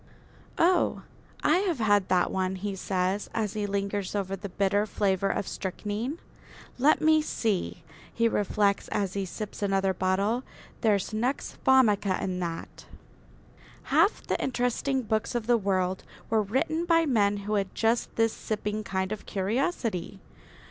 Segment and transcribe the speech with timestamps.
[0.57, 1.03] "Oh,
[1.43, 5.47] I have had that one," he says, as he lingers over the bitter flavour of
[5.47, 6.17] strychnine.
[6.79, 10.43] "Let me see," he reflects, as he sips another bottle,
[10.81, 12.87] "there's nux vomica in that."
[13.93, 18.33] Half the interesting books of the world were written by men who had just this
[18.33, 20.19] sipping kind of curiosity.